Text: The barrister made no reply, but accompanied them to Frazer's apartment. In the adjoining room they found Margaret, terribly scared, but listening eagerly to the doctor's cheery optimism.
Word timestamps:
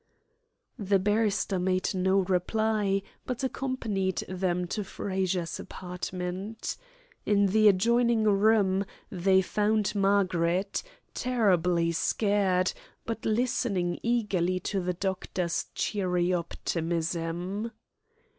The 0.79 0.97
barrister 0.97 1.59
made 1.59 1.93
no 1.93 2.21
reply, 2.21 3.03
but 3.27 3.43
accompanied 3.43 4.23
them 4.27 4.65
to 4.69 4.83
Frazer's 4.83 5.59
apartment. 5.59 6.75
In 7.23 7.45
the 7.45 7.67
adjoining 7.67 8.23
room 8.23 8.83
they 9.11 9.43
found 9.43 9.93
Margaret, 9.93 10.81
terribly 11.13 11.91
scared, 11.91 12.73
but 13.05 13.25
listening 13.27 13.99
eagerly 14.01 14.59
to 14.73 14.79
the 14.81 14.95
doctor's 14.95 15.67
cheery 15.75 16.33
optimism. 16.33 17.71